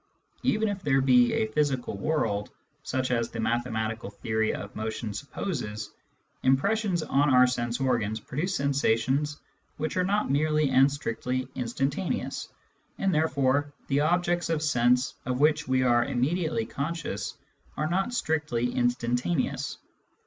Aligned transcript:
Even 0.41 0.67
if 0.67 0.81
there 0.81 0.99
be 0.99 1.31
a 1.31 1.45
physical 1.51 1.95
world 1.95 2.49
such 2.81 3.11
as 3.11 3.29
the 3.29 3.39
mathematical 3.39 4.09
theory 4.09 4.51
of 4.51 4.75
motion 4.75 5.13
supposes, 5.13 5.91
impressions 6.41 7.03
on 7.03 7.31
our 7.31 7.45
sense 7.45 7.79
organs 7.79 8.19
produce 8.19 8.57
sensa 8.57 8.97
tions 8.97 9.37
which 9.77 9.97
are 9.97 10.03
not 10.03 10.31
merely 10.31 10.71
and 10.71 10.91
strictly 10.91 11.47
instantaneous, 11.53 12.49
and 12.97 13.13
therefore 13.13 13.71
the 13.89 13.99
objects 13.99 14.49
of 14.49 14.63
sense 14.63 15.13
of 15.27 15.39
which 15.39 15.67
we 15.67 15.83
are 15.83 16.03
immediately 16.05 16.65
conscious 16.65 17.37
are 17.77 17.85
not 17.87 18.09
£trictly 18.09 18.73
instantaneous. 18.73 19.77